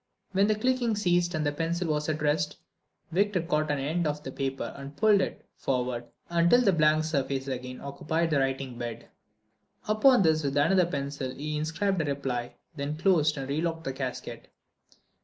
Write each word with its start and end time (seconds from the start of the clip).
When 0.31 0.47
the 0.47 0.55
clicking 0.55 0.95
ceased 0.95 1.35
and 1.35 1.45
the 1.45 1.51
pencil 1.51 1.89
was 1.89 2.09
at 2.09 2.23
rest, 2.23 2.57
Victor 3.11 3.39
caught 3.39 3.69
an 3.69 3.77
end 3.77 4.07
of 4.07 4.23
the 4.23 4.31
paper 4.31 4.73
and 4.75 4.97
pulled 4.97 5.21
it 5.21 5.45
forward 5.57 6.05
until 6.27 6.67
a 6.67 6.71
blank 6.71 7.03
surface 7.03 7.47
again 7.47 7.79
occupied 7.81 8.31
the 8.31 8.39
writing 8.39 8.79
bed. 8.79 9.09
Upon 9.87 10.23
this 10.23 10.41
with 10.41 10.57
another 10.57 10.87
pencil 10.87 11.29
he 11.35 11.55
inscribed 11.55 12.01
a 12.01 12.05
reply, 12.05 12.55
then 12.75 12.97
closed 12.97 13.37
and 13.37 13.47
relocked 13.47 13.83
the 13.83 13.93
casket. 13.93 14.47